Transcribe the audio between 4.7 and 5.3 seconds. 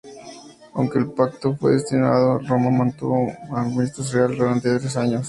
tres años.